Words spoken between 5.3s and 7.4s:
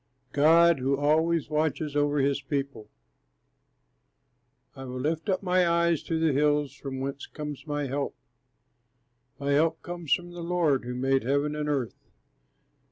my eyes to the hills; from whence